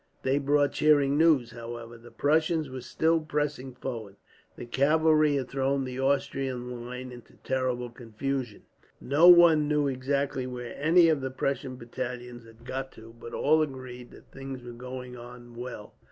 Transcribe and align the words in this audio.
They 0.23 0.39
brought 0.39 0.71
cheering 0.71 1.15
news, 1.15 1.51
however. 1.51 1.95
The 1.95 2.09
Prussians 2.09 2.71
were 2.71 2.81
still 2.81 3.19
pressing 3.21 3.75
forward, 3.75 4.15
the 4.55 4.65
cavalry 4.65 5.35
had 5.35 5.47
thrown 5.47 5.83
the 5.83 5.99
Austrian 5.99 6.71
line 6.87 7.11
into 7.11 7.33
terrible 7.43 7.91
confusion. 7.91 8.63
No 8.99 9.27
one 9.27 9.67
knew 9.67 9.87
exactly 9.87 10.47
where 10.47 10.75
any 10.75 11.07
of 11.09 11.21
the 11.21 11.29
Prussian 11.29 11.75
battalions 11.75 12.47
had 12.47 12.65
got 12.65 12.91
to, 12.93 13.13
but 13.19 13.35
all 13.35 13.61
agreed 13.61 14.09
that 14.09 14.31
things 14.31 14.63
were 14.63 14.71
going 14.71 15.15
on 15.17 15.53
well. 15.53 15.93